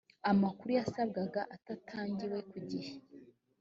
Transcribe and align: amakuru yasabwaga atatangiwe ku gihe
amakuru 0.31 0.69
yasabwaga 0.79 1.41
atatangiwe 1.55 2.37
ku 2.49 2.57
gihe 2.69 2.91